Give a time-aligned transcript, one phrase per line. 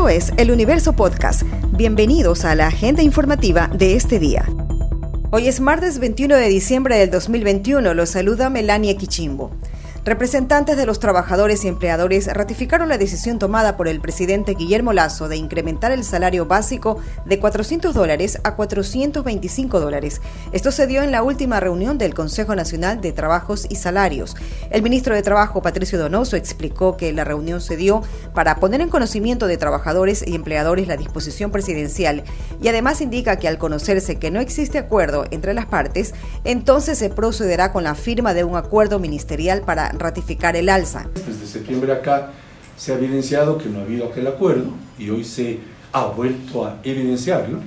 [0.00, 1.42] Esto es El Universo Podcast.
[1.72, 4.46] Bienvenidos a la agenda informativa de este día.
[5.30, 7.92] Hoy es martes 21 de diciembre del 2021.
[7.92, 9.50] Los saluda Melania Quichimbo.
[10.02, 15.28] Representantes de los trabajadores y empleadores ratificaron la decisión tomada por el presidente Guillermo Lazo
[15.28, 20.22] de incrementar el salario básico de 400 dólares a 425 dólares.
[20.52, 24.36] Esto se dio en la última reunión del Consejo Nacional de Trabajos y Salarios.
[24.70, 28.88] El ministro de Trabajo, Patricio Donoso, explicó que la reunión se dio para poner en
[28.88, 32.24] conocimiento de trabajadores y empleadores la disposición presidencial
[32.62, 37.10] y además indica que al conocerse que no existe acuerdo entre las partes, entonces se
[37.10, 41.08] procederá con la firma de un acuerdo ministerial para ratificar el alza.
[41.14, 42.32] Desde septiembre acá
[42.76, 45.58] se ha evidenciado que no ha habido aquel acuerdo y hoy se
[45.92, 47.58] ha vuelto a evidenciarlo,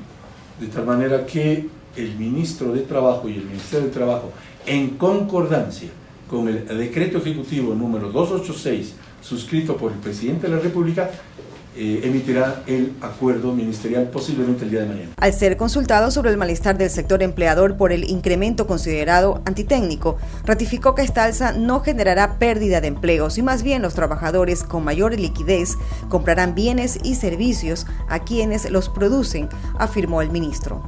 [0.60, 4.32] de tal manera que el ministro de Trabajo y el Ministerio de Trabajo,
[4.66, 5.90] en concordancia
[6.30, 11.12] con el decreto ejecutivo número 286, suscrito por el presidente de la República,
[11.76, 15.10] eh, emitirá el acuerdo ministerial posiblemente el día de mañana.
[15.18, 20.96] Al ser consultado sobre el malestar del sector empleador por el incremento considerado antitécnico, ratificó
[20.96, 25.20] que esta alza no generará pérdida de empleos y más bien los trabajadores con mayor
[25.20, 25.78] liquidez
[26.10, 30.84] comprarán bienes y servicios a quienes los producen, afirmó el ministro.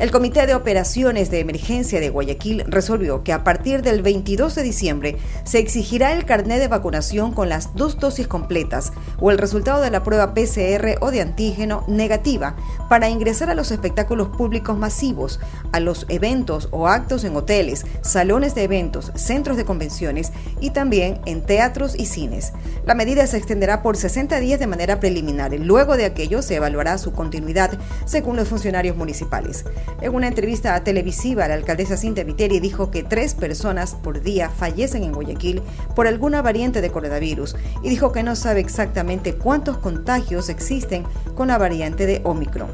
[0.00, 4.62] El Comité de Operaciones de Emergencia de Guayaquil resolvió que a partir del 22 de
[4.62, 9.82] diciembre se exigirá el carnet de vacunación con las dos dosis completas o el resultado
[9.82, 12.56] de la prueba PCR o de antígeno negativa
[12.88, 15.38] para ingresar a los espectáculos públicos masivos,
[15.70, 21.20] a los eventos o actos en hoteles, salones de eventos, centros de convenciones y también
[21.26, 22.54] en teatros y cines.
[22.86, 25.52] La medida se extenderá por 60 días de manera preliminar.
[25.52, 29.66] Luego de aquello se evaluará su continuidad según los funcionarios municipales.
[30.00, 35.02] En una entrevista televisiva, la alcaldesa Cintia Viteri dijo que tres personas por día fallecen
[35.02, 35.62] en Guayaquil
[35.94, 41.48] por alguna variante de coronavirus y dijo que no sabe exactamente cuántos contagios existen con
[41.48, 42.70] la variante de Omicron.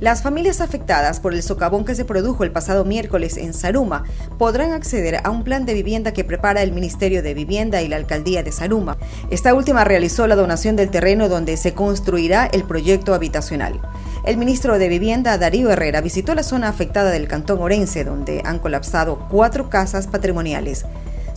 [0.00, 4.04] Las familias afectadas por el socavón que se produjo el pasado miércoles en Saruma
[4.38, 7.96] podrán acceder a un plan de vivienda que prepara el Ministerio de Vivienda y la
[7.96, 8.96] Alcaldía de Saruma.
[9.30, 13.80] Esta última realizó la donación del terreno donde se construirá el proyecto habitacional.
[14.24, 18.58] El ministro de Vivienda, Darío Herrera, visitó la zona afectada del Cantón Orense, donde han
[18.58, 20.84] colapsado cuatro casas patrimoniales.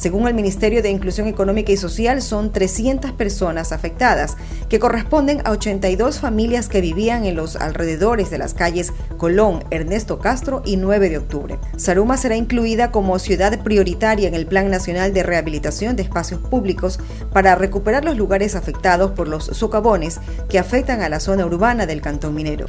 [0.01, 4.35] Según el Ministerio de Inclusión Económica y Social, son 300 personas afectadas,
[4.67, 10.17] que corresponden a 82 familias que vivían en los alrededores de las calles Colón, Ernesto
[10.17, 11.59] Castro y 9 de octubre.
[11.77, 16.97] Saruma será incluida como ciudad prioritaria en el Plan Nacional de Rehabilitación de Espacios Públicos
[17.31, 22.01] para recuperar los lugares afectados por los socavones que afectan a la zona urbana del
[22.01, 22.65] Cantón Minero.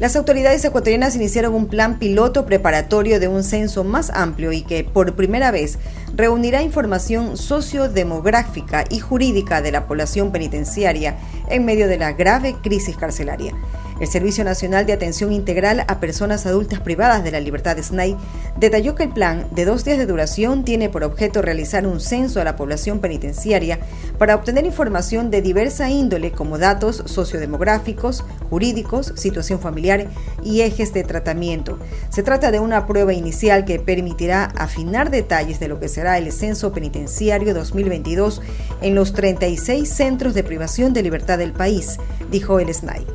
[0.00, 4.82] Las autoridades ecuatorianas iniciaron un plan piloto preparatorio de un censo más amplio y que
[4.82, 5.78] por primera vez
[6.16, 11.16] reunirá información sociodemográfica y jurídica de la población penitenciaria
[11.48, 13.54] en medio de la grave crisis carcelaria.
[14.00, 18.16] El Servicio Nacional de Atención Integral a Personas Adultas Privadas de la Libertad de SNAI
[18.58, 22.40] detalló que el plan de dos días de duración tiene por objeto realizar un censo
[22.40, 23.78] a la población penitenciaria
[24.18, 30.08] para obtener información de diversa índole como datos sociodemográficos, jurídicos, situación familiar
[30.42, 31.78] y ejes de tratamiento.
[32.10, 36.32] Se trata de una prueba inicial que permitirá afinar detalles de lo que será el
[36.32, 38.42] censo penitenciario 2022
[38.82, 41.98] en los 36 centros de privación de libertad del país,
[42.30, 43.06] dijo el SNAI.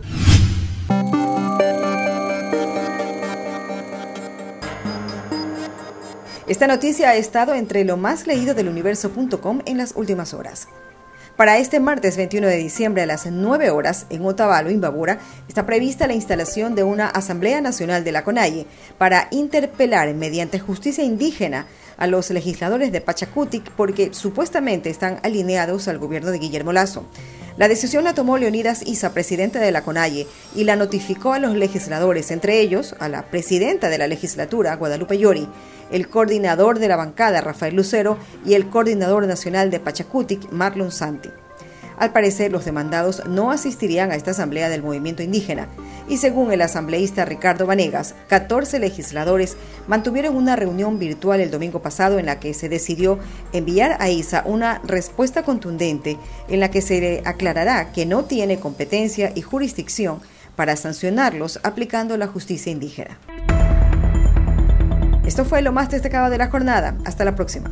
[6.50, 10.68] Esta noticia ha estado entre lo más leído del universo.com en las últimas horas.
[11.38, 16.08] Para este martes 21 de diciembre a las 9 horas en Otavalo, Imbabura, está prevista
[16.08, 18.66] la instalación de una Asamblea Nacional de la CONAIE
[18.98, 21.68] para interpelar mediante justicia indígena
[21.98, 27.06] a los legisladores de Pachacutic porque supuestamente están alineados al gobierno de Guillermo Lazo.
[27.60, 31.56] La decisión la tomó Leonidas Isa, presidente de la CONAIE, y la notificó a los
[31.56, 35.46] legisladores, entre ellos a la presidenta de la legislatura, Guadalupe Llori,
[35.92, 41.28] el coordinador de la bancada, Rafael Lucero, y el coordinador nacional de Pachacutic, Marlon Santi.
[42.00, 45.68] Al parecer, los demandados no asistirían a esta asamblea del movimiento indígena
[46.08, 49.58] y según el asambleísta Ricardo Vanegas, 14 legisladores
[49.88, 53.20] mantuvieron una reunión virtual el domingo pasado en la que se decidió
[53.52, 56.18] enviar a ISA una respuesta contundente
[56.48, 60.22] en la que se le aclarará que no tiene competencia y jurisdicción
[60.56, 63.20] para sancionarlos aplicando la justicia indígena.
[65.26, 66.98] Esto fue lo más destacado de la jornada.
[67.06, 67.70] Hasta la próxima.